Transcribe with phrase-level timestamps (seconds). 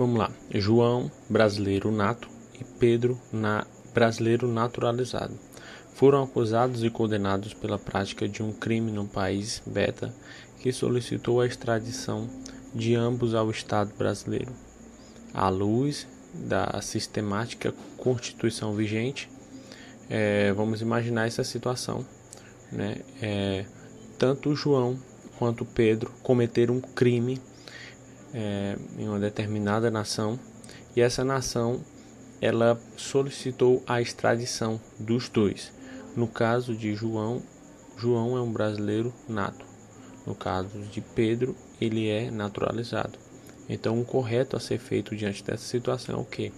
[0.00, 0.30] Vamos lá.
[0.54, 2.26] João, brasileiro nato,
[2.58, 5.38] e Pedro, na, brasileiro naturalizado,
[5.92, 10.10] foram acusados e condenados pela prática de um crime no país beta
[10.58, 12.26] que solicitou a extradição
[12.74, 14.50] de ambos ao Estado brasileiro.
[15.34, 19.28] À luz da sistemática Constituição vigente,
[20.08, 22.06] é, vamos imaginar essa situação.
[22.72, 23.02] Né?
[23.20, 23.66] É,
[24.18, 24.98] tanto João
[25.38, 27.38] quanto Pedro cometeram um crime
[28.34, 30.38] é, em uma determinada nação
[30.94, 31.80] e essa nação
[32.40, 35.72] ela solicitou a extradição dos dois.
[36.16, 37.42] No caso de João,
[37.96, 39.64] João é um brasileiro nato.
[40.26, 43.18] No caso de Pedro, ele é naturalizado.
[43.68, 46.52] Então, o correto a ser feito diante dessa situação é o que?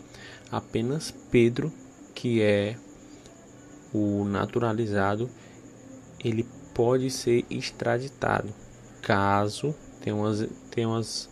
[0.51, 1.73] Apenas Pedro,
[2.15, 2.77] que é
[3.93, 5.29] o naturalizado,
[6.25, 8.49] ele pode ser extraditado,
[9.03, 11.29] caso tem umas, tem umas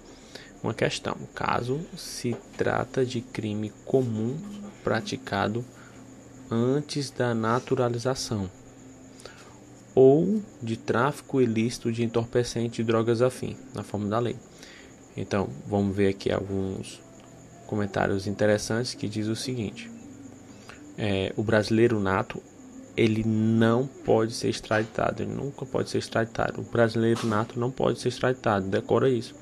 [0.63, 4.37] uma questão: caso se trata de crime comum
[4.83, 5.65] praticado
[6.51, 8.51] antes da naturalização
[9.95, 14.37] ou de tráfico ilícito de entorpecente e drogas afim, na forma da lei.
[15.17, 17.01] Então, vamos ver aqui alguns
[17.67, 19.91] comentários interessantes que diz o seguinte:
[20.97, 22.43] é, o brasileiro nato
[22.97, 26.61] ele não pode ser extraditado, ele nunca pode ser extraditado.
[26.61, 29.35] O brasileiro nato não pode ser extraditado, decora isso.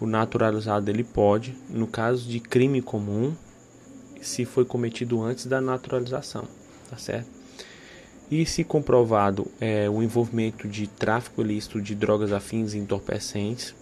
[0.00, 3.34] O naturalizado ele pode, no caso de crime comum,
[4.20, 6.44] se foi cometido antes da naturalização,
[6.88, 7.28] tá certo?
[8.30, 13.74] E se comprovado é, o envolvimento de tráfico ilícito de drogas afins e entorpecentes,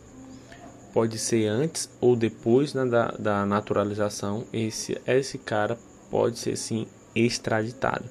[0.92, 5.78] pode ser antes ou depois né, da, da naturalização, esse, esse cara
[6.10, 8.04] pode ser sim extraditado.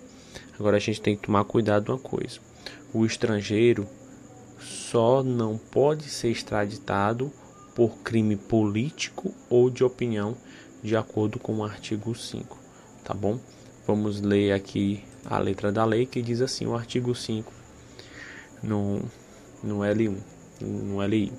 [0.60, 2.40] Agora a gente tem que tomar cuidado uma coisa:
[2.94, 3.88] o estrangeiro
[4.60, 7.32] só não pode ser extraditado
[7.78, 10.36] por crime político ou de opinião,
[10.82, 12.58] de acordo com o artigo 5,
[13.04, 13.40] tá bom?
[13.86, 17.54] Vamos ler aqui a letra da lei que diz assim: o artigo 5
[18.64, 19.00] no,
[19.64, 20.18] no L1,
[20.60, 21.32] no LI.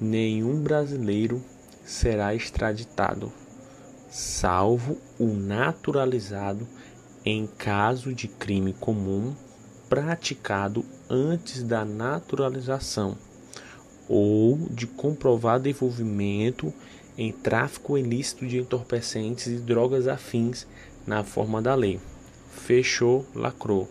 [0.00, 1.40] Nenhum brasileiro
[1.84, 3.32] será extraditado,
[4.10, 6.66] salvo o naturalizado
[7.24, 9.36] em caso de crime comum
[9.88, 13.16] praticado antes da naturalização
[14.08, 16.72] ou de comprovado envolvimento
[17.18, 20.66] em tráfico ilícito de entorpecentes e drogas afins
[21.06, 21.98] na forma da lei.
[22.50, 23.88] Fechou, lacrou.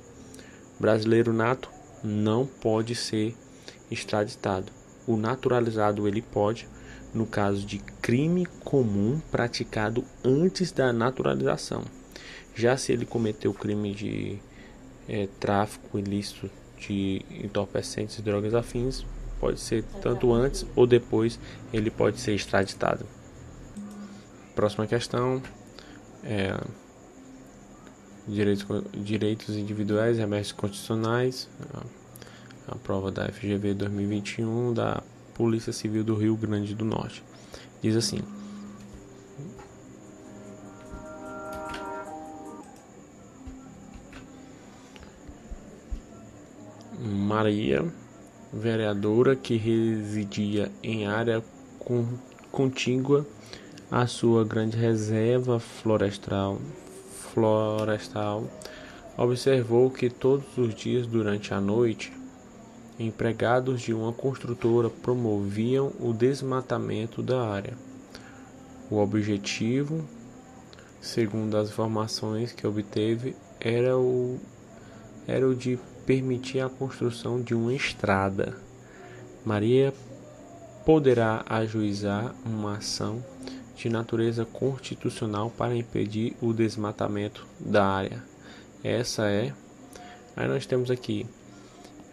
[0.80, 1.70] Brasileiro nato
[2.03, 3.36] não pode ser
[3.90, 4.72] extraditado.
[5.08, 6.68] O naturalizado ele pode,
[7.14, 11.84] no caso de crime comum praticado antes da naturalização.
[12.53, 14.40] Já se ele cometeu crime de
[15.08, 19.06] é, tráfico ilícito de entorpecentes e drogas afins,
[19.45, 21.39] pode ser tanto antes ou depois
[21.72, 23.06] ele pode ser extraditado.
[24.56, 25.39] Próxima questão
[26.23, 26.59] é
[28.28, 31.47] direitos, direitos individuais e remédios constitucionais.
[31.75, 35.03] A, a prova da FGV 2021 da
[35.35, 37.23] Polícia Civil do Rio Grande do Norte.
[37.84, 38.22] Diz assim:
[47.00, 47.85] Maria
[48.51, 51.44] vereadora que residia em área
[52.51, 53.25] contígua
[53.91, 56.59] à sua grande reserva florestal,
[57.31, 58.44] florestal,
[59.17, 62.11] observou que todos os dias durante a noite,
[63.00, 67.73] empregados de uma construtora promoviam o desmatamento da área.
[68.89, 70.07] O objetivo,
[71.01, 74.39] segundo as informações que obteve, era o,
[75.28, 78.55] era o de permitir a construção de uma estrada.
[79.45, 79.93] Maria
[80.85, 83.23] poderá ajuizar uma ação
[83.75, 88.23] de natureza constitucional para impedir o desmatamento da área.
[88.83, 89.53] Essa é.
[90.35, 91.25] Aí nós temos aqui.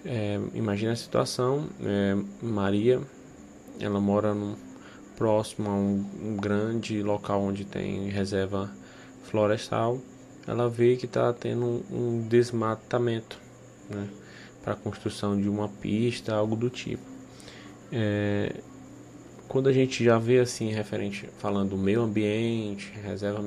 [0.05, 1.69] É, imagina a situação.
[1.83, 3.01] É, Maria,
[3.79, 4.57] ela mora num,
[5.17, 8.71] próximo a um, um grande local onde tem reserva
[9.23, 10.01] florestal.
[10.47, 13.39] Ela vê que está tendo um, um desmatamento
[13.89, 14.09] né,
[14.63, 17.03] para a construção de uma pista, algo do tipo.
[17.91, 18.55] É,
[19.49, 23.43] quando a gente já vê assim referente falando do meio ambiente, reserva,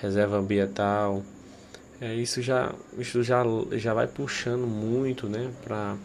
[0.00, 1.22] reserva ambiental,
[2.00, 5.96] é, isso já isso já, já vai puxando muito, né, para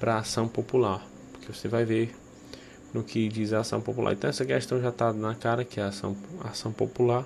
[0.00, 2.12] para ação popular, porque você vai ver
[2.92, 4.12] no que diz a ação popular.
[4.12, 7.24] Então essa questão já está na cara que é a ação ação popular.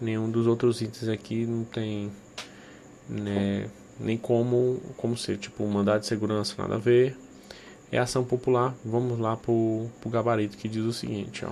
[0.00, 2.10] Nenhum dos outros itens aqui não tem
[3.08, 7.16] né, nem como, como ser, tipo, mandado de segurança, nada a ver.
[7.90, 11.50] É ação popular, vamos lá pro, pro gabarito que diz o seguinte, ó.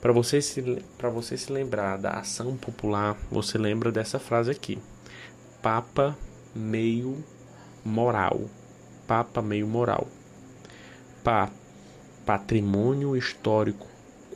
[0.00, 0.82] Para você se
[1.14, 4.78] você se lembrar da ação popular, você lembra dessa frase aqui:
[5.62, 6.16] Papa
[6.54, 7.22] meio
[7.84, 8.40] moral.
[9.06, 10.08] Papa meio moral.
[11.22, 11.50] Pa,
[12.26, 13.86] patrimônio histórico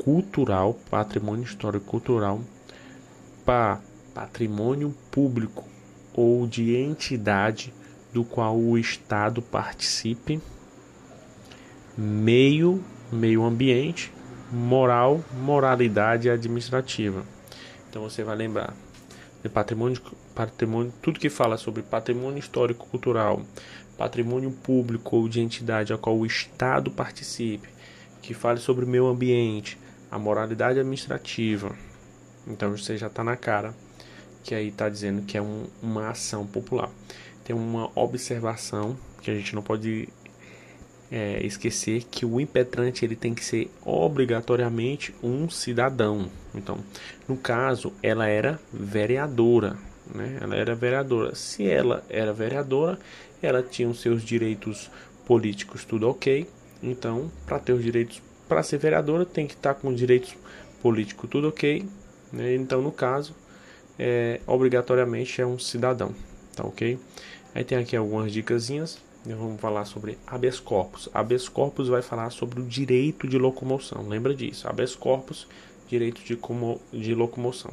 [0.04, 2.40] cultural, patrimônio histórico cultural.
[3.44, 3.80] Pa,
[4.14, 5.64] patrimônio público
[6.16, 7.72] ou de entidade
[8.12, 10.40] do qual o Estado participe,
[11.96, 12.82] meio,
[13.12, 14.10] meio ambiente,
[14.50, 17.22] moral, moralidade administrativa.
[17.90, 18.74] Então você vai lembrar
[19.42, 20.00] de patrimônio,
[20.34, 23.42] patrimônio, tudo que fala sobre patrimônio histórico cultural,
[23.98, 27.69] patrimônio público ou de entidade a qual o Estado participe,
[28.22, 29.78] que fale sobre meio ambiente,
[30.10, 31.76] a moralidade administrativa.
[32.46, 33.74] Então você já está na cara
[34.46, 36.88] que aí está dizendo que é um, uma ação popular.
[37.44, 40.08] Tem uma observação que a gente não pode
[41.10, 46.31] é, esquecer que o impetrante ele tem que ser obrigatoriamente um cidadão.
[46.54, 46.78] Então,
[47.26, 49.76] no caso, ela era vereadora,
[50.14, 50.38] né?
[50.40, 51.34] Ela era vereadora.
[51.34, 53.00] Se ela era vereadora,
[53.43, 54.88] ela tinha os seus direitos
[55.26, 56.48] políticos tudo ok.
[56.81, 60.37] Então, para ter os direitos, para ser vereadora, tem que estar tá com os direitos
[60.81, 61.84] políticos tudo ok.
[62.32, 62.54] Né?
[62.54, 63.34] Então, no caso,
[63.98, 66.14] é, obrigatoriamente é um cidadão,
[66.54, 66.98] tá ok?
[67.54, 68.98] Aí tem aqui algumas dicasinhas.
[69.25, 71.08] Vamos falar sobre habeas corpus.
[71.12, 74.06] Habeas corpus vai falar sobre o direito de locomoção.
[74.06, 74.69] Lembra disso?
[74.69, 75.48] Habeas corpus,
[75.88, 77.72] direito de, como, de locomoção.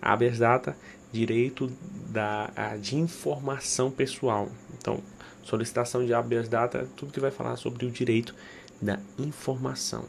[0.00, 0.76] Habeas data,
[1.10, 1.72] direito
[2.08, 4.48] da, de informação pessoal.
[4.78, 5.00] Então,
[5.42, 8.34] solicitação de habeas data, tudo que vai falar sobre o direito
[8.80, 10.04] da informação.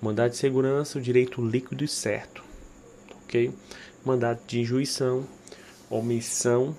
[0.00, 2.42] Mandado de segurança, o direito líquido e certo.
[3.24, 3.52] Ok?
[4.04, 5.24] Mandado de injuição,
[5.88, 6.76] omissão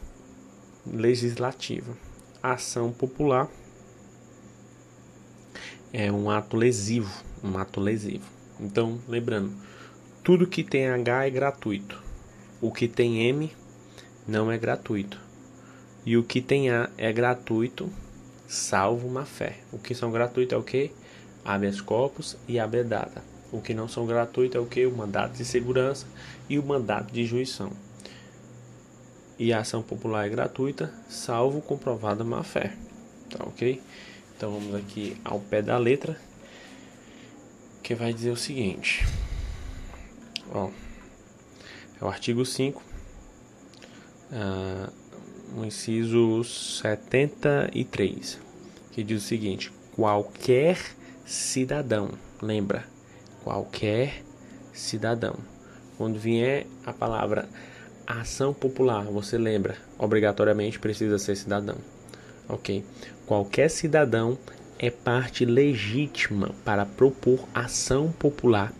[0.85, 1.95] legislativa.
[2.41, 3.49] Ação popular
[5.93, 8.25] é um ato lesivo, um ato lesivo.
[8.59, 9.53] Então, lembrando,
[10.21, 12.03] tudo que tem H é gratuito.
[12.59, 13.49] O que tem M
[14.27, 15.17] não é gratuito.
[16.05, 17.89] E o que tem A é gratuito,
[18.47, 19.59] salvo uma fé.
[19.71, 20.91] O que são gratuitos é o que?
[21.45, 23.32] Habeas corpus e abedada.
[23.53, 24.83] O que não são gratuitos é o que?
[24.87, 26.07] O mandato de segurança
[26.49, 27.71] e o mandato de juição.
[29.37, 32.75] E a ação popular é gratuita, salvo comprovada má fé.
[33.29, 33.79] Tá ok?
[34.35, 36.19] Então vamos aqui ao pé da letra,
[37.83, 39.05] que vai dizer o seguinte.
[40.51, 40.71] Ó,
[42.01, 42.81] é o artigo 5,
[44.31, 48.39] uh, o inciso 73,
[48.91, 50.79] que diz o seguinte: qualquer
[51.23, 52.09] cidadão,
[52.41, 52.91] lembra,
[53.43, 54.23] qualquer
[54.71, 55.35] cidadão.
[55.97, 57.47] Quando vier a palavra
[58.07, 61.77] ação popular, você lembra, obrigatoriamente precisa ser cidadão.
[62.49, 62.83] Ok?
[63.25, 64.37] Qualquer cidadão
[64.79, 68.73] é parte legítima para propor ação popular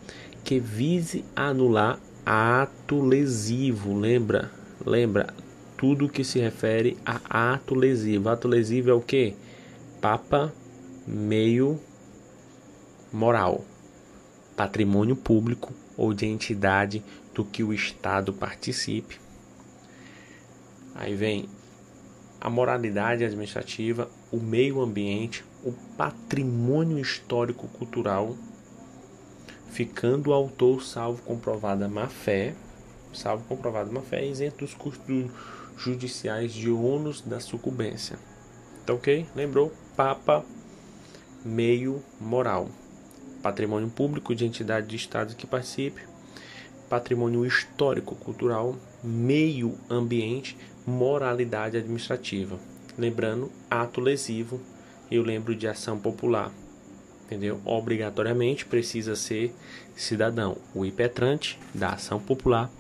[0.44, 3.98] que vise anular ato lesivo.
[3.98, 4.52] Lembra?
[4.86, 5.34] Lembra?
[5.78, 8.30] Tudo que se refere a ato lesivo.
[8.30, 9.36] Ato lesivo é o que?
[10.02, 10.52] Papa,
[11.08, 11.80] meio
[13.12, 13.64] moral
[14.56, 17.04] patrimônio público ou de entidade
[17.34, 19.20] do que o Estado participe.
[20.96, 21.50] Aí vem
[22.40, 28.36] a moralidade administrativa, o meio ambiente, o patrimônio histórico cultural,
[29.72, 32.54] ficando o autor salvo comprovada má fé,
[33.14, 35.32] salvo comprovada má fé, isento dos custos
[35.78, 38.20] judiciais de ônus da sucumbência.
[38.86, 39.26] Tá ok?
[39.36, 39.72] Lembrou?
[39.96, 40.46] Papa,
[41.46, 42.68] meio moral
[43.44, 46.02] patrimônio público de entidade de Estado que participe,
[46.90, 50.58] patrimônio histórico, cultural, meio ambiente,
[50.88, 52.58] moralidade administrativa.
[52.98, 54.62] Lembrando, ato lesivo,
[55.12, 56.52] eu lembro de ação popular.
[57.26, 57.60] Entendeu?
[57.66, 59.54] Obrigatoriamente precisa ser
[59.96, 60.58] cidadão.
[60.74, 62.72] O impetrante da ação popular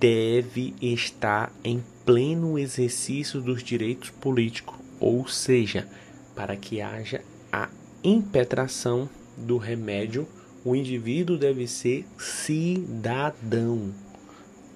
[0.00, 5.86] deve estar em pleno exercício dos direitos políticos, ou seja,
[6.34, 7.22] para que haja
[7.52, 7.68] a
[8.02, 10.26] impetração do remédio,
[10.64, 13.92] o indivíduo deve ser cidadão,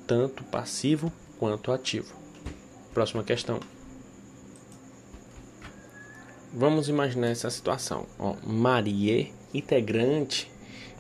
[0.07, 2.15] tanto passivo quanto ativo.
[2.93, 3.61] Próxima questão.
[6.53, 8.07] Vamos imaginar essa situação.
[8.19, 10.51] Ó, Marie, integrante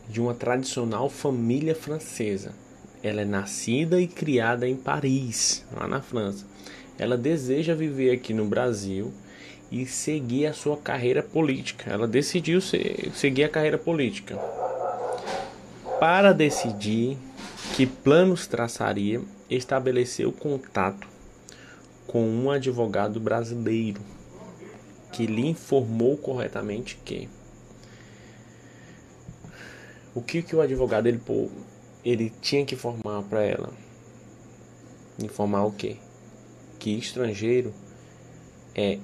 [0.09, 2.55] de uma tradicional família francesa.
[3.03, 6.47] Ela é nascida e criada em Paris, lá na França.
[6.99, 9.13] Ela deseja viver aqui no Brasil
[9.71, 11.91] e seguir a sua carreira política.
[11.91, 14.37] Ela decidiu seguir a carreira política.
[15.99, 17.17] Para decidir
[17.77, 21.07] que planos traçaria, estabeleceu contato
[22.07, 24.01] com um advogado brasileiro
[25.13, 27.29] que lhe informou corretamente que
[30.13, 31.21] O que, que o advogado ele,
[32.05, 33.73] ele tinha que informar para ela?
[35.23, 35.97] Informar o quê?
[36.81, 37.73] Que estrangeiro
[38.75, 38.99] é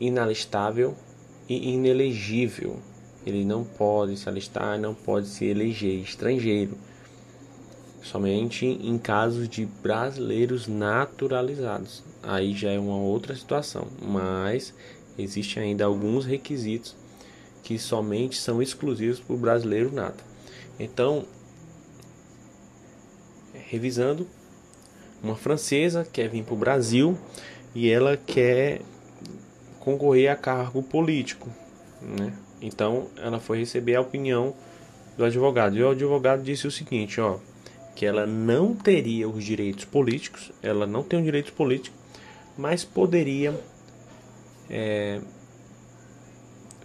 [0.00, 0.96] inalistável
[1.48, 2.78] e inelegível.
[3.26, 6.76] Ele não pode se alistar, não pode se eleger estrangeiro.
[8.02, 12.02] Somente em casos de brasileiros naturalizados.
[12.22, 14.72] Aí já é uma outra situação, mas
[15.18, 16.96] existem ainda alguns requisitos
[17.62, 20.24] que somente são exclusivos para o brasileiro nato.
[20.78, 21.26] Então,
[23.52, 24.26] revisando,
[25.22, 27.18] uma francesa quer vir para o Brasil
[27.74, 28.80] e ela quer
[29.80, 31.48] concorrer a cargo político,
[32.00, 32.32] né?
[32.62, 34.54] Então, ela foi receber a opinião
[35.16, 35.76] do advogado.
[35.76, 37.38] E o advogado disse o seguinte, ó,
[37.96, 41.98] que ela não teria os direitos políticos, ela não tem os direitos políticos,
[42.56, 43.58] mas poderia
[44.68, 45.20] é,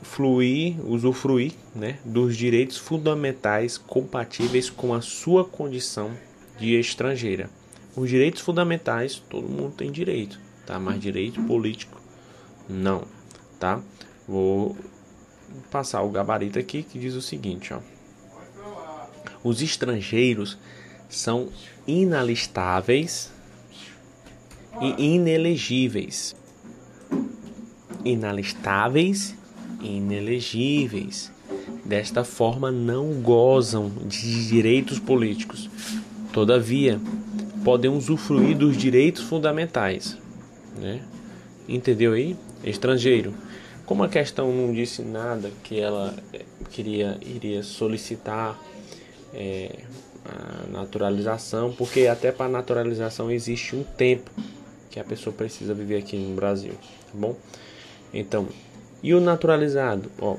[0.01, 6.11] fluir, usufruir né, dos direitos fundamentais compatíveis com a sua condição
[6.57, 7.49] de estrangeira.
[7.95, 10.79] Os direitos fundamentais todo mundo tem direito, tá?
[10.79, 12.04] Mas direito político
[12.67, 13.03] não,
[13.59, 13.81] tá?
[14.27, 14.75] Vou
[15.71, 17.79] passar o gabarito aqui que diz o seguinte, ó.
[19.43, 20.57] Os estrangeiros
[21.07, 21.49] são
[21.87, 23.31] inalistáveis
[24.81, 26.35] e inelegíveis.
[28.03, 29.35] Inalistáveis
[29.81, 31.31] e inelegíveis.
[31.85, 35.69] Desta forma, não gozam de direitos políticos.
[36.33, 36.99] Todavia,
[37.63, 40.17] podem usufruir dos direitos fundamentais.
[40.79, 41.01] Né?
[41.67, 42.35] Entendeu aí?
[42.63, 43.33] Estrangeiro.
[43.85, 48.59] Como a questão não disse nada que ela eh, queria iria solicitar
[49.33, 49.79] é,
[50.25, 54.31] a naturalização, porque até para naturalização existe um tempo
[54.89, 57.35] que a pessoa precisa viver aqui no Brasil, tá bom?
[58.13, 58.47] Então,
[59.03, 60.09] e o naturalizado?
[60.19, 60.37] Ó,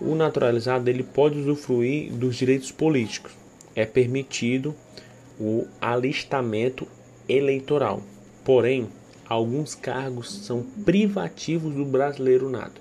[0.00, 3.32] o naturalizado ele pode usufruir dos direitos políticos.
[3.74, 4.74] É permitido
[5.40, 6.86] o alistamento
[7.28, 8.02] eleitoral.
[8.44, 8.88] Porém,
[9.34, 12.80] alguns cargos são privativos do brasileiro nato.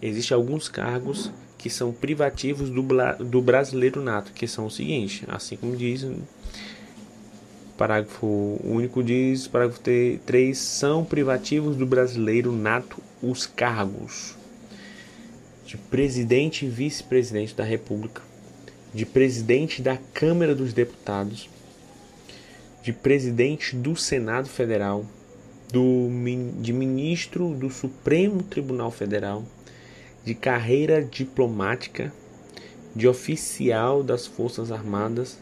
[0.00, 2.82] Existem alguns cargos que são privativos do,
[3.24, 6.04] do brasileiro nato, que são o seguinte, assim como diz
[7.76, 14.36] parágrafo único diz, parágrafo 3, são privativos do brasileiro nato os cargos
[15.66, 18.22] de presidente e vice-presidente da República,
[18.92, 21.48] de presidente da Câmara dos Deputados,
[22.82, 25.04] de presidente do Senado Federal,
[25.74, 26.08] do,
[26.60, 29.42] de ministro do Supremo Tribunal Federal,
[30.24, 32.12] de carreira diplomática,
[32.94, 35.36] de oficial das Forças Armadas,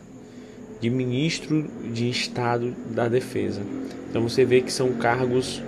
[0.81, 3.61] de ministro de Estado da Defesa.
[4.09, 5.62] Então você vê que são cargos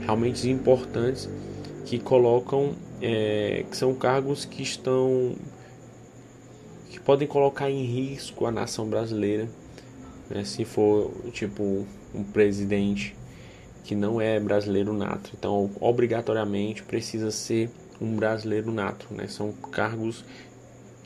[0.00, 1.26] realmente importantes
[1.86, 5.34] que colocam, é, que são cargos que estão,
[6.90, 9.48] que podem colocar em risco a nação brasileira
[10.28, 13.16] né, se for tipo um presidente
[13.84, 15.30] que não é brasileiro nato.
[15.38, 17.70] Então, obrigatoriamente precisa ser
[18.00, 19.26] um brasileiro nato, né?
[19.26, 20.24] São cargos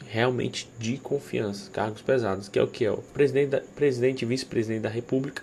[0.06, 4.26] realmente de confiança, cargos pesados, que é o que é o presidente, da, presidente e
[4.26, 5.42] vice-presidente da República,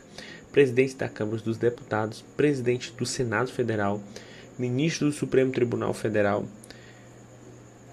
[0.51, 4.01] presidente da Câmara dos Deputados, presidente do Senado Federal,
[4.57, 6.45] ministro do Supremo Tribunal Federal,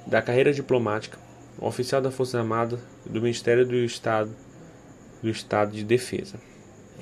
[0.07, 1.19] da carreira diplomática,
[1.61, 4.31] oficial da Força Armada, do Ministério do Estado
[5.23, 6.37] do Estado de Defesa.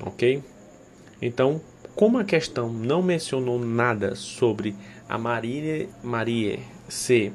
[0.01, 0.43] Ok?
[1.21, 1.61] Então,
[1.97, 4.75] como a questão não mencionou nada sobre
[5.09, 7.33] a Maria, ser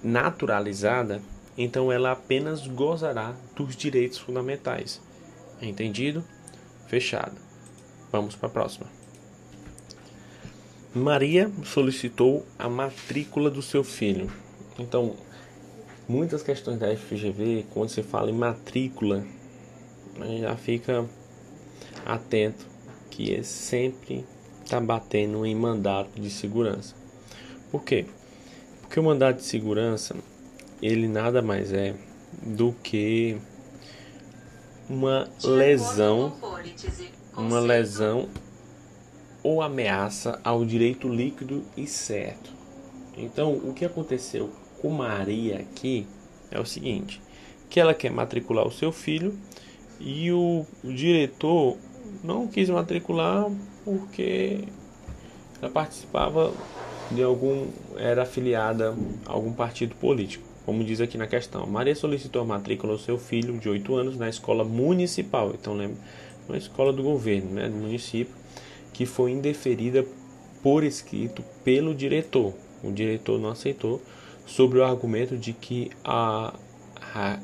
[0.00, 1.20] naturalizada,
[1.56, 5.02] então ela apenas gozará dos direitos fundamentais.
[5.60, 6.22] Entendido?
[6.86, 7.34] Fechado.
[8.12, 8.86] Vamos para a próxima.
[10.94, 14.30] Maria solicitou a matrícula do seu filho.
[14.78, 15.16] Então,
[16.08, 19.26] muitas questões da FGV, quando você fala em matrícula,
[20.40, 21.04] já fica
[22.06, 22.77] atento
[23.34, 24.24] é sempre
[24.64, 26.94] está batendo em mandato de segurança.
[27.70, 28.06] Por quê?
[28.82, 30.14] Porque o mandato de segurança
[30.80, 31.94] ele nada mais é
[32.42, 33.36] do que
[34.88, 36.36] uma lesão,
[37.36, 38.28] uma lesão
[39.42, 42.50] ou ameaça ao direito líquido e certo.
[43.16, 46.06] Então, o que aconteceu com Maria aqui
[46.50, 47.20] é o seguinte:
[47.68, 49.38] que ela quer matricular o seu filho
[50.00, 51.76] e o, o diretor
[52.22, 53.50] não quis matricular
[53.84, 54.64] porque
[55.60, 56.52] ela participava
[57.10, 58.94] de algum era afiliada
[59.26, 60.46] a algum partido político.
[60.64, 64.16] Como diz aqui na questão, Maria solicitou a matrícula ao seu filho de 8 anos
[64.18, 65.52] na escola municipal.
[65.54, 65.96] Então lembra,
[66.46, 68.34] uma escola do governo, né, do município,
[68.92, 70.04] que foi indeferida
[70.62, 72.52] por escrito pelo diretor.
[72.82, 74.02] O diretor não aceitou
[74.46, 76.52] sobre o argumento de que a
[77.14, 77.38] a,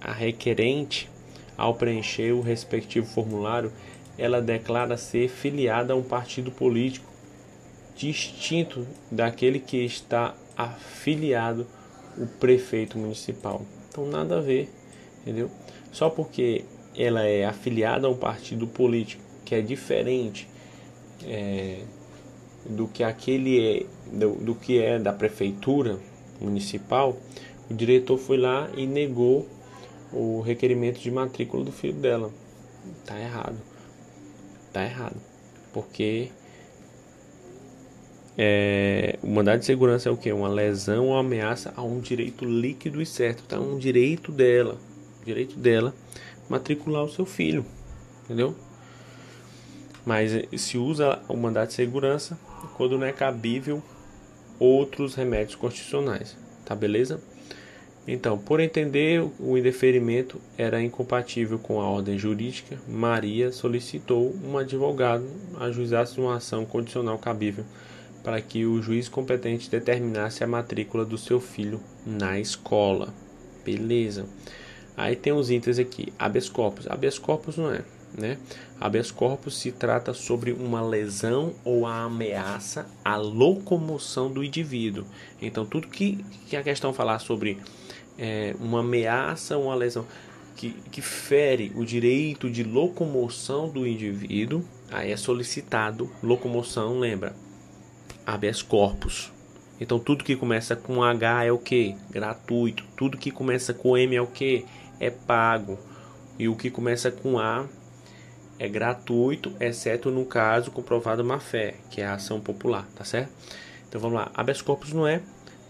[0.00, 1.08] a requerente,
[1.56, 3.72] ao preencher o respectivo formulário,
[4.18, 7.06] ela declara ser filiada a um partido político
[7.96, 11.66] distinto daquele que está afiliado
[12.16, 13.62] o prefeito municipal.
[13.88, 14.68] Então nada a ver,
[15.22, 15.50] entendeu?
[15.92, 16.64] Só porque
[16.96, 20.48] ela é afiliada a um partido político que é diferente
[21.24, 21.80] é,
[22.64, 25.98] do que aquele é, do, do que é da prefeitura
[26.40, 27.16] municipal,
[27.70, 29.48] o diretor foi lá e negou
[30.12, 32.30] o requerimento de matrícula do filho dela.
[33.04, 33.56] Tá errado.
[34.76, 35.16] Tá errado.
[35.72, 36.28] Porque
[38.36, 40.30] é, o mandado de segurança é o que?
[40.30, 43.42] Uma lesão ou ameaça a um direito líquido e certo.
[43.44, 43.58] Tá?
[43.58, 44.76] Um direito dela.
[45.24, 45.94] Direito dela
[46.46, 47.64] matricular o seu filho.
[48.24, 48.54] Entendeu?
[50.04, 52.38] Mas eh, se usa o mandado de segurança
[52.76, 53.82] quando não é cabível
[54.58, 56.36] outros remédios constitucionais.
[56.66, 57.18] Tá beleza?
[58.08, 65.26] Então, por entender o indeferimento era incompatível com a ordem jurídica, Maria solicitou um advogado
[65.58, 67.64] ajuizasse uma ação condicional cabível
[68.22, 73.12] para que o juiz competente determinasse a matrícula do seu filho na escola.
[73.64, 74.26] Beleza.
[74.96, 76.88] Aí tem os itens aqui, habeas corpus.
[76.88, 77.82] Habeas corpus não é,
[78.16, 78.38] né?
[78.80, 85.04] Habeas corpus se trata sobre uma lesão ou a ameaça à locomoção do indivíduo.
[85.40, 87.58] Então, tudo que, que a questão falar sobre
[88.18, 90.06] é, uma ameaça, uma lesão
[90.54, 97.34] que, que fere o direito de locomoção do indivíduo, aí é solicitado locomoção, lembra?
[98.26, 99.32] habeas corpus.
[99.80, 101.94] Então tudo que começa com H é o que?
[102.10, 102.82] Gratuito.
[102.96, 104.66] Tudo que começa com M é o que?
[104.98, 105.78] É pago.
[106.38, 107.66] E o que começa com A
[108.58, 113.30] é gratuito, exceto no caso comprovado má fé, que é a ação popular, tá certo?
[113.88, 114.30] Então vamos lá.
[114.34, 115.20] Habeas corpus não é,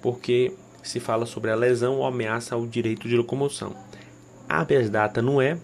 [0.00, 0.52] porque
[0.88, 3.74] se fala sobre a lesão ou ameaça ao direito de locomoção.
[4.48, 5.58] Habeas data não é,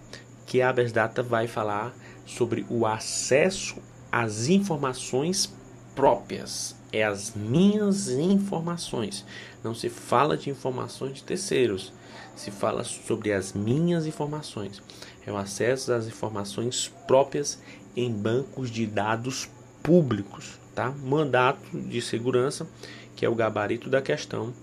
[0.45, 1.93] que habeas data vai falar
[2.25, 3.77] sobre o acesso
[4.11, 5.53] às informações
[5.95, 9.25] próprias, é as minhas informações.
[9.63, 11.93] Não se fala de informações de terceiros,
[12.35, 14.81] se fala sobre as minhas informações.
[15.25, 17.61] É o acesso às informações próprias
[17.95, 19.49] em bancos de dados
[19.81, 20.91] públicos, tá?
[20.91, 22.67] Mandato de segurança,
[23.15, 24.53] que é o gabarito da questão,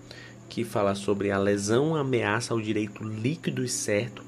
[0.51, 4.23] que fala sobre a lesão ameaça ao direito líquido e certo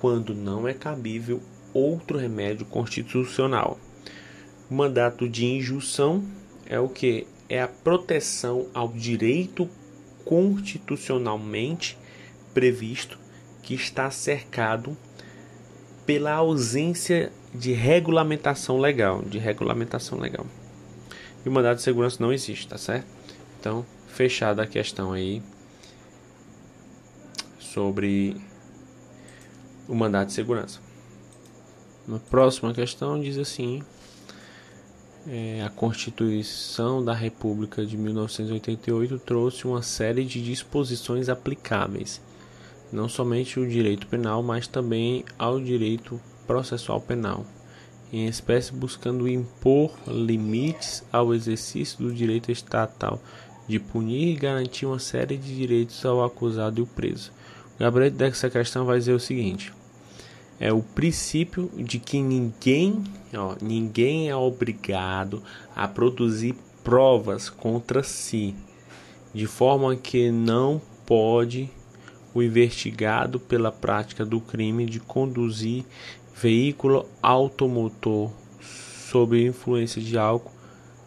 [0.00, 1.40] quando não é cabível
[1.72, 3.78] outro remédio constitucional.
[4.68, 6.24] O mandato de injunção
[6.66, 7.26] é o que?
[7.48, 9.68] É a proteção ao direito
[10.24, 11.96] constitucionalmente
[12.52, 13.18] previsto
[13.62, 14.96] que está cercado
[16.04, 20.46] pela ausência de regulamentação legal, de regulamentação legal.
[21.44, 23.06] E o mandado de segurança não existe, tá certo?
[23.58, 25.42] Então, fechada a questão aí
[27.72, 28.36] sobre
[29.88, 30.80] o mandado de segurança.
[32.06, 33.82] Na próxima questão diz assim:
[35.26, 42.20] é, a Constituição da República de 1988 trouxe uma série de disposições aplicáveis,
[42.92, 47.46] não somente ao direito penal, mas também ao direito processual penal,
[48.12, 53.20] em espécie buscando impor limites ao exercício do direito estatal
[53.68, 57.30] de punir e garantir uma série de direitos ao acusado e o preso.
[57.80, 59.72] O Gabriel dessa questão vai dizer o seguinte:
[60.60, 63.02] é o princípio de que ninguém,
[63.34, 65.42] ó, ninguém é obrigado
[65.74, 68.54] a produzir provas contra si,
[69.32, 71.70] de forma que não pode
[72.34, 75.86] o investigado pela prática do crime de conduzir
[76.36, 80.52] veículo automotor sob influência de álcool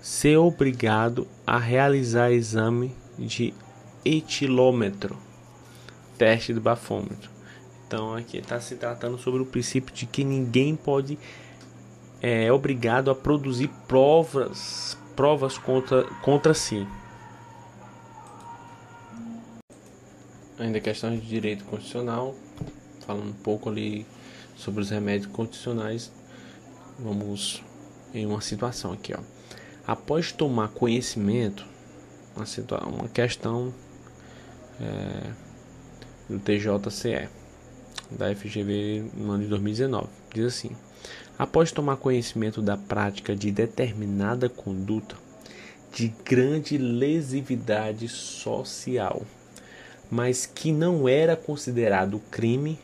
[0.02, 3.54] ser obrigado a realizar exame de
[4.04, 5.16] etilômetro,
[6.24, 7.30] teste do bafômetro
[7.88, 11.18] então aqui está se tratando sobre o princípio de que ninguém pode
[12.22, 16.88] é obrigado a produzir provas provas contra, contra si.
[20.60, 22.36] Ainda questão de direito constitucional,
[23.06, 24.06] falando um pouco ali
[24.56, 26.12] sobre os remédios constitucionais,
[27.00, 27.64] vamos
[28.14, 29.20] em uma situação aqui, ó.
[29.86, 31.66] Após tomar conhecimento,
[32.36, 32.46] uma,
[32.88, 33.74] uma questão
[34.80, 35.32] é,
[36.30, 37.30] do TJCE
[38.12, 40.08] da FGV no ano de 2019.
[40.34, 40.72] Diz assim:
[41.38, 45.16] Após tomar conhecimento da prática de determinada conduta
[45.92, 49.22] de grande lesividade social,
[50.10, 52.80] mas que não era considerado crime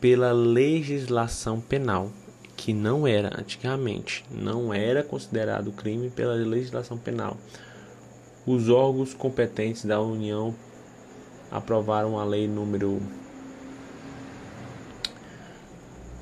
[0.00, 2.10] pela legislação penal,
[2.56, 7.36] que não era antigamente, não era considerado crime pela legislação penal.
[8.46, 10.54] Os órgãos competentes da União
[11.50, 13.00] aprovaram a lei número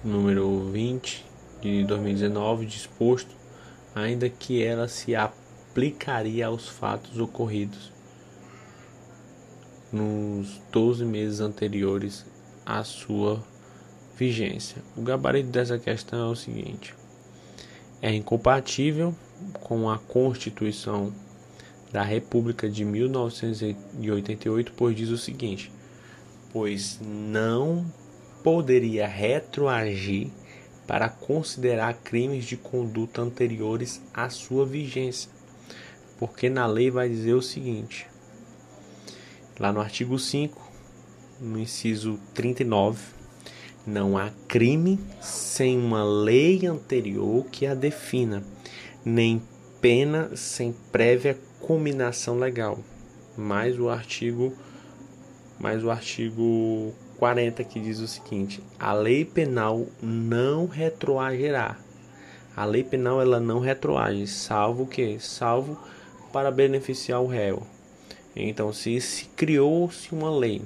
[0.02, 1.26] número 20
[1.60, 3.34] de 2019 disposto,
[3.94, 7.92] ainda que ela se aplicaria aos fatos ocorridos
[9.92, 12.24] nos 12 meses anteriores
[12.64, 13.42] à sua
[14.16, 14.82] vigência.
[14.96, 16.94] O gabarito dessa questão é o seguinte:
[18.00, 19.14] é incompatível
[19.60, 21.12] com a Constituição
[21.92, 25.72] da República de 1988, pois diz o seguinte:
[26.52, 27.86] pois não
[28.42, 30.28] poderia retroagir
[30.86, 35.30] para considerar crimes de conduta anteriores à sua vigência.
[36.18, 38.06] Porque na lei vai dizer o seguinte:
[39.58, 40.60] lá no artigo 5,
[41.40, 43.00] no inciso 39,
[43.86, 48.42] não há crime sem uma lei anterior que a defina,
[49.04, 49.42] nem
[49.80, 52.78] pena sem prévia combinação legal.
[53.36, 54.52] Mais o artigo
[55.58, 61.76] mais o artigo 40 que diz o seguinte: a lei penal não retroagirá.
[62.56, 65.78] A lei penal ela não retroage, salvo que, salvo
[66.32, 67.62] para beneficiar o réu.
[68.34, 70.62] Então, se, se criou-se uma lei,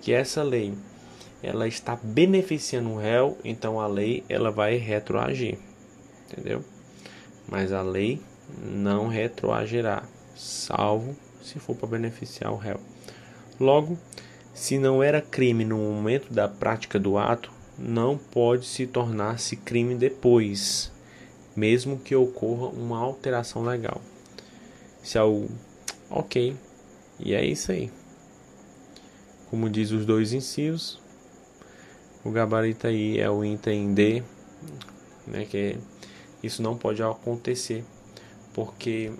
[0.00, 0.74] que essa lei
[1.42, 5.58] ela está beneficiando o réu, então a lei ela vai retroagir,
[6.30, 6.64] entendeu?
[7.48, 8.20] Mas a lei
[8.60, 10.02] não retroagirá,
[10.34, 12.80] salvo se for para beneficiar o réu.
[13.58, 13.98] Logo,
[14.54, 19.94] se não era crime no momento da prática do ato, não pode se tornar-se crime
[19.94, 20.92] depois,
[21.56, 24.00] mesmo que ocorra uma alteração legal.
[25.02, 25.48] Se é o
[26.10, 26.56] ok,
[27.18, 27.90] e é isso aí.
[29.50, 31.00] Como diz os dois incisos,
[32.24, 34.22] o gabarito aí é o item D,
[35.26, 35.76] né, que
[36.42, 37.84] isso não pode acontecer,
[38.52, 39.12] porque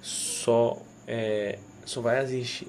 [0.00, 2.68] só é, só vai existir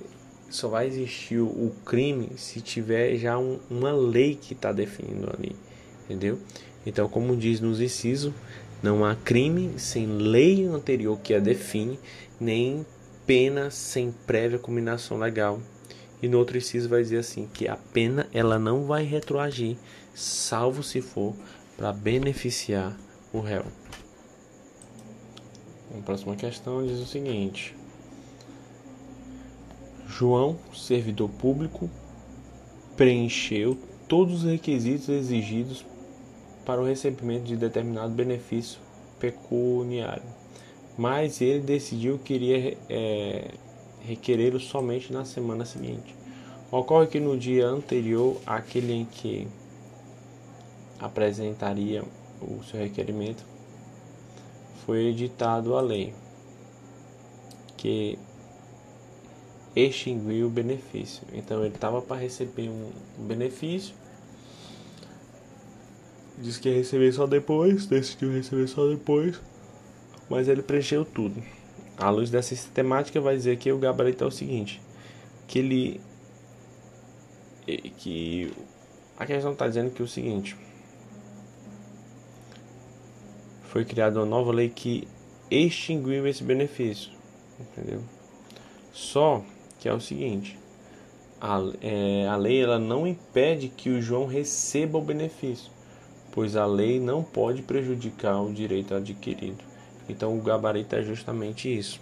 [0.50, 5.56] só vai existir o crime se tiver já um, uma lei que está definindo ali,
[6.06, 6.38] entendeu?
[6.86, 8.32] Então, como diz nos incisos,
[8.84, 12.00] não há crime sem lei anterior que a define,
[12.40, 12.86] nem
[13.26, 15.60] pena sem prévia combinação legal.
[16.22, 19.76] E no outro inciso vai dizer assim que a pena ela não vai retroagir,
[20.14, 21.34] salvo se for
[21.76, 22.96] para beneficiar
[23.34, 23.66] o réu.
[25.94, 27.76] A próxima questão diz o seguinte:
[30.08, 31.90] João, servidor público,
[32.98, 33.78] preencheu
[34.08, 35.86] todos os requisitos exigidos
[36.66, 38.80] para o recebimento de determinado benefício
[39.20, 40.24] pecuniário,
[40.98, 43.52] mas ele decidiu que iria é,
[44.02, 46.16] requerê-lo somente na semana seguinte.
[46.72, 49.48] Ocorre que no dia anterior àquele em que
[51.00, 52.04] apresentaria
[52.42, 53.53] o seu requerimento,
[54.86, 56.14] foi editado a lei
[57.78, 58.18] que
[59.76, 61.24] extinguir o benefício.
[61.34, 63.94] Então ele estava para receber um benefício,
[66.38, 69.40] disse que ia receber só depois, decidiu receber só depois,
[70.30, 71.44] mas ele preencheu tudo.
[71.98, 74.82] À luz dessa sistemática, vai dizer que o gabarito é o seguinte:
[75.48, 76.02] que ele.
[77.98, 78.52] que
[79.18, 80.56] a questão está dizendo que é o seguinte.
[83.74, 85.08] Foi criada uma nova lei que
[85.50, 87.12] extinguiu esse benefício.
[87.60, 88.04] Entendeu?
[88.92, 89.44] Só
[89.80, 90.60] que é o seguinte:
[91.42, 95.72] a, é, a lei ela não impede que o João receba o benefício,
[96.32, 99.64] pois a lei não pode prejudicar o direito adquirido.
[100.08, 102.00] Então o gabarito é justamente isso.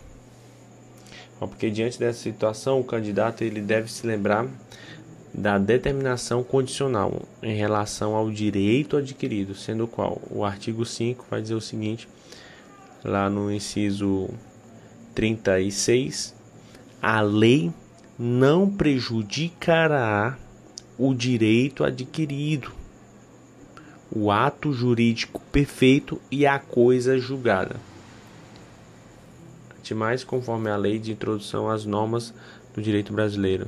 [1.40, 4.46] Porque diante dessa situação, o candidato ele deve se lembrar
[5.34, 11.42] da determinação condicional em relação ao direito adquirido, sendo o qual o artigo 5 vai
[11.42, 12.08] dizer o seguinte,
[13.04, 14.30] lá no inciso
[15.16, 16.36] 36,
[17.02, 17.72] a lei
[18.20, 20.38] não prejudicará
[20.98, 22.72] o direito adquirido,
[24.14, 27.78] o ato jurídico perfeito e a coisa julgada.
[29.82, 32.34] Demais, conforme a lei de introdução às normas
[32.74, 33.68] do direito brasileiro.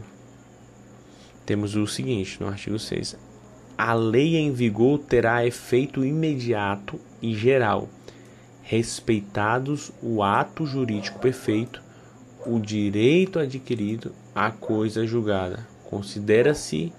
[1.46, 3.18] Temos o seguinte no artigo 6.
[3.78, 7.90] A lei em vigor terá efeito imediato e geral,
[8.62, 11.82] respeitados o ato jurídico perfeito
[12.46, 15.68] o direito adquirido à coisa julgada.
[15.90, 16.92] Considera-se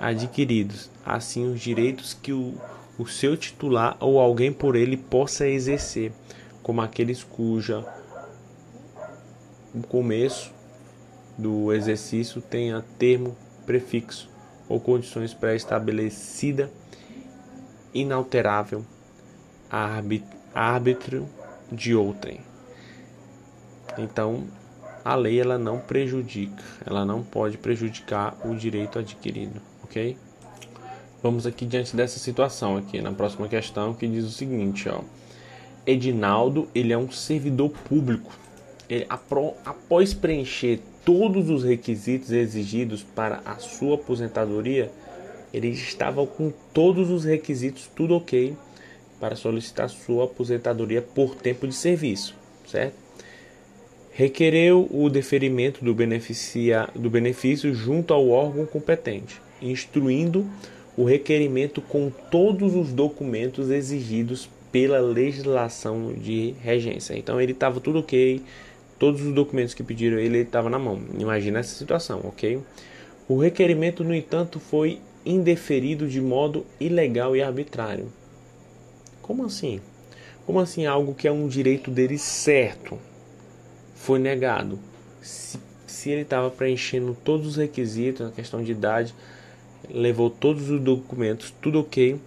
[0.00, 2.54] adquiridos, assim, os direitos que o,
[2.98, 6.12] o seu titular ou alguém por ele possa exercer,
[6.62, 7.84] como aqueles cuja
[9.74, 10.52] o começo
[11.38, 13.36] do exercício tenha termo,
[13.70, 14.28] prefixo
[14.68, 16.68] ou condições pré-estabelecida,
[17.94, 18.84] inalterável,
[20.52, 21.28] árbitro
[21.70, 22.40] de outrem.
[23.96, 24.44] Então,
[25.04, 30.16] a lei ela não prejudica, ela não pode prejudicar o direito adquirido, ok?
[31.22, 35.00] Vamos aqui diante dessa situação aqui na próxima questão que diz o seguinte, ó.
[35.86, 38.32] Edinaldo, ele é um servidor público.
[38.88, 39.06] Ele,
[39.64, 44.90] após preencher todos os requisitos exigidos para a sua aposentadoria,
[45.52, 48.54] ele estava com todos os requisitos tudo ok
[49.18, 52.34] para solicitar sua aposentadoria por tempo de serviço,
[52.66, 52.94] certo?
[54.12, 60.46] Requereu o deferimento do, beneficia, do benefício junto ao órgão competente, instruindo
[60.96, 67.16] o requerimento com todos os documentos exigidos pela legislação de regência.
[67.16, 68.42] Então ele estava tudo ok,
[69.00, 71.00] todos os documentos que pediram ele estava na mão.
[71.18, 72.60] Imagina essa situação, ok?
[73.26, 78.12] O requerimento, no entanto, foi indeferido de modo ilegal e arbitrário.
[79.22, 79.80] Como assim?
[80.44, 82.98] Como assim algo que é um direito dele certo
[83.94, 84.78] foi negado?
[85.22, 89.14] Se, se ele estava preenchendo todos os requisitos na questão de idade,
[89.88, 92.20] levou todos os documentos, tudo ok,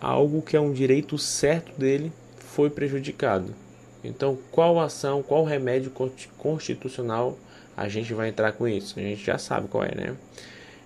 [0.00, 3.65] algo que é um direito certo dele foi prejudicado.
[4.06, 5.92] Então, qual ação, qual remédio
[6.38, 7.36] constitucional
[7.76, 8.98] a gente vai entrar com isso?
[8.98, 10.16] A gente já sabe qual é, né?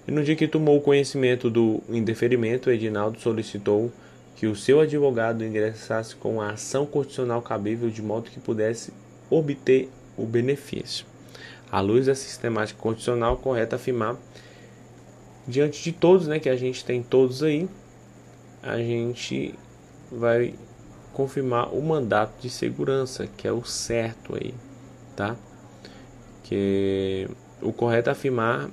[0.09, 3.93] E no dia que tomou conhecimento do indeferimento, Edinaldo solicitou
[4.37, 8.93] que o seu advogado ingressasse com a ação constitucional cabível de modo que pudesse
[9.29, 11.05] obter o benefício.
[11.71, 14.17] À luz da sistemática constitucional, correta afirmar,
[15.47, 17.69] diante de todos, né, que a gente tem todos aí,
[18.63, 19.55] a gente
[20.11, 20.55] vai
[21.13, 24.55] confirmar o mandato de segurança, que é o certo aí,
[25.17, 25.37] tá?
[26.45, 27.29] Que
[27.63, 28.69] o correto afirmar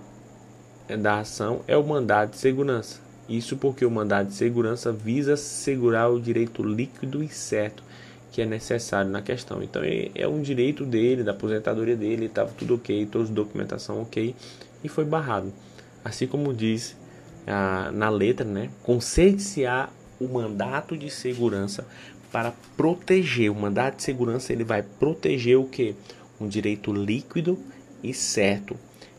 [1.00, 3.00] da ação é o mandato de segurança.
[3.28, 7.84] Isso porque o mandato de segurança visa assegurar o direito líquido e certo
[8.32, 9.62] que é necessário na questão.
[9.64, 14.36] Então é um direito dele, da aposentadoria dele, estava tudo ok, toda a documentação ok
[14.84, 15.52] e foi barrado.
[16.06, 16.96] Assim como diz
[17.48, 18.70] ah, na letra, né?
[18.84, 21.86] Concede-se-á o mandato de segurança
[22.32, 23.50] para proteger.
[23.52, 25.96] O mandato de segurança ele vai proteger o que?
[26.40, 27.58] Um direito líquido
[28.04, 28.78] e certo,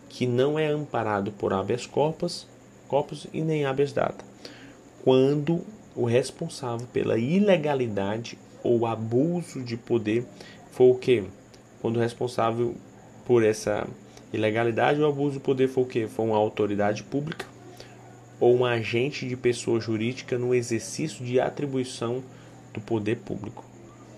[0.08, 2.46] que não é amparado por habeas corpus,
[2.86, 4.24] corpus e nem habeas data.
[5.02, 5.64] Quando
[5.96, 10.24] o responsável pela ilegalidade ou abuso de poder
[10.70, 11.24] for o que?
[11.80, 12.74] Quando o responsável
[13.26, 13.86] por essa
[14.32, 16.06] ilegalidade ou abuso de poder for o que?
[16.06, 17.46] For uma autoridade pública
[18.40, 22.22] ou um agente de pessoa jurídica no exercício de atribuição
[22.78, 23.64] do poder público.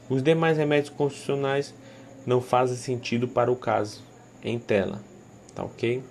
[0.08, 1.74] Os demais remédios constitucionais
[2.26, 4.02] não fazem sentido para o caso
[4.42, 5.02] em tela,
[5.54, 6.02] tá ok?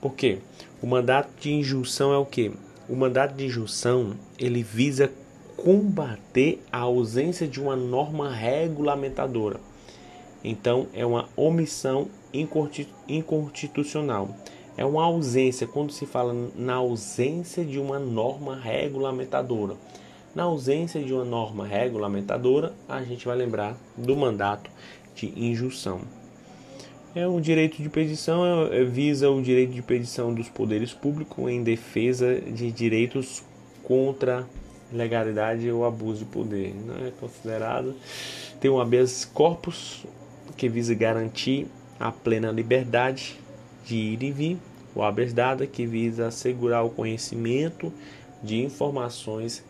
[0.00, 0.38] Por quê?
[0.80, 2.52] O mandato de injunção é o que?
[2.88, 5.12] O mandato de injunção ele visa
[5.56, 9.60] combater a ausência de uma norma regulamentadora.
[10.42, 12.08] Então é uma omissão
[13.08, 14.34] inconstitucional.
[14.76, 19.76] É uma ausência quando se fala na ausência de uma norma regulamentadora.
[20.34, 24.70] Na ausência de uma norma regulamentadora, a gente vai lembrar do mandato
[25.14, 26.00] de injunção.
[27.14, 31.62] É o direito de petição é, visa o direito de petição dos poderes públicos em
[31.62, 33.42] defesa de direitos
[33.82, 34.46] contra
[34.92, 36.74] legalidade ou abuso de poder.
[36.86, 37.96] Não é considerado
[38.60, 40.04] tem um habeas corpus
[40.56, 41.66] que visa garantir
[41.98, 43.40] a plena liberdade
[43.84, 44.58] de ir e vir,
[44.94, 47.92] o habeas data que visa assegurar o conhecimento
[48.42, 49.64] de informações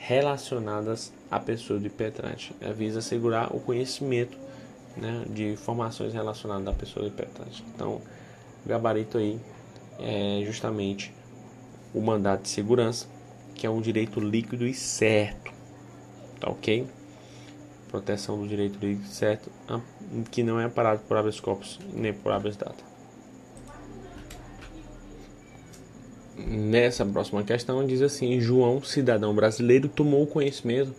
[0.00, 2.54] relacionadas à pessoa de petrante.
[2.60, 4.36] É, visa assegurar o conhecimento
[4.96, 7.62] né, de informações relacionadas à pessoa de petrante.
[7.74, 8.00] Então,
[8.64, 9.38] o gabarito aí
[9.98, 11.14] é justamente
[11.92, 13.06] o mandato de segurança,
[13.54, 15.52] que é um direito líquido e certo.
[16.40, 16.86] Tá ok?
[17.88, 19.50] Proteção do direito líquido e certo,
[20.30, 22.89] que não é parado por habeas corpus nem por habeas data.
[26.46, 30.94] Nessa próxima questão diz assim: João, cidadão brasileiro, tomou conhecimento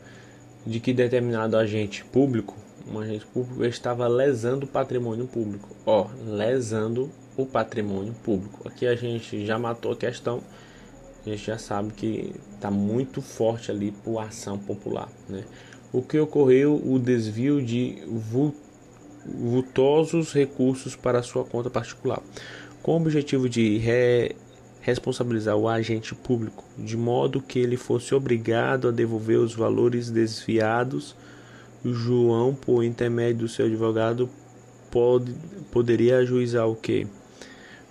[0.66, 2.56] de que determinado agente público,
[2.88, 5.70] um agente público, estava lesando o patrimônio público.
[5.86, 8.68] Ó, lesando o patrimônio público.
[8.68, 10.42] Aqui a gente já matou a questão,
[11.26, 15.10] a gente já sabe que está muito forte ali por ação popular.
[15.28, 15.44] Né?
[15.92, 16.82] O que ocorreu?
[16.84, 18.04] O desvio de
[19.26, 22.22] vultosos recursos para sua conta particular,
[22.82, 24.36] com o objetivo de re
[24.82, 31.16] responsabilizar o agente público, de modo que ele fosse obrigado a devolver os valores desviados.
[31.86, 34.30] João, por intermédio do seu advogado,
[34.90, 35.34] pode,
[35.72, 37.08] poderia ajuizar o que?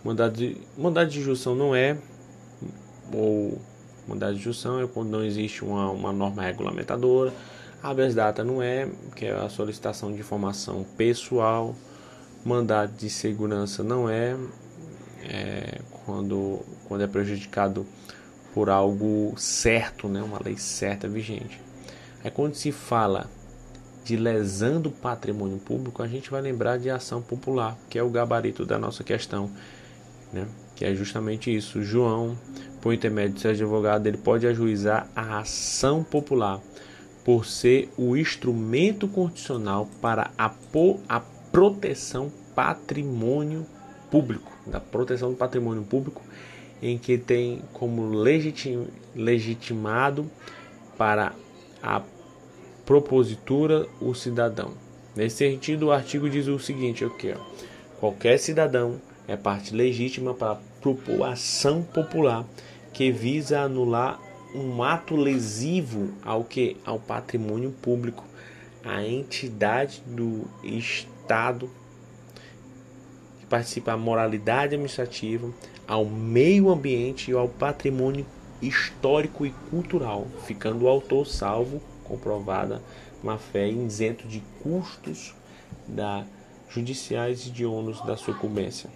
[0.04, 1.96] Mandado de, mandado de injunção não é,
[3.12, 3.60] ou
[4.06, 7.32] mandado de injunção é quando não existe uma, uma norma regulamentadora.
[7.82, 11.74] Habeas data não é, que é a solicitação de informação pessoal.
[12.44, 14.36] Mandado de segurança não é,
[15.22, 17.86] é quando, quando é prejudicado
[18.52, 20.20] por algo certo, né?
[20.20, 21.60] uma lei certa vigente.
[22.24, 23.30] Aí quando se fala
[24.04, 28.10] de lesando o patrimônio público, a gente vai lembrar de ação popular, que é o
[28.10, 29.48] gabarito da nossa questão,
[30.32, 30.48] né?
[30.74, 31.80] que é justamente isso.
[31.80, 32.36] João,
[32.80, 36.60] por intermédio de seu advogado, ele pode ajuizar a ação popular
[37.24, 40.52] por ser o instrumento constitucional para a,
[41.08, 41.20] a
[41.52, 43.64] proteção patrimônio
[44.10, 46.20] público, da proteção do patrimônio público,
[46.82, 50.30] em que tem como legitim, legitimado
[50.96, 51.32] para
[51.82, 52.02] a
[52.84, 54.72] propositura o cidadão.
[55.14, 57.40] Nesse sentido, o artigo diz o seguinte aqui, ó,
[57.98, 62.44] qualquer cidadão é parte legítima para propor ação popular
[62.92, 64.20] que visa anular
[64.54, 68.24] um ato lesivo ao que ao patrimônio público,
[68.84, 71.70] à entidade do Estado
[73.38, 75.50] que participa da moralidade administrativa,
[75.90, 78.24] ao meio ambiente e ao patrimônio
[78.62, 82.80] histórico e cultural, ficando o autor salvo, comprovada
[83.24, 85.34] má fé isento de custos
[85.88, 86.24] da
[86.68, 88.88] judiciais e de ônus da sucumbência.